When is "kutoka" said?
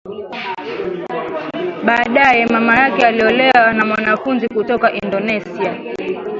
4.47-4.91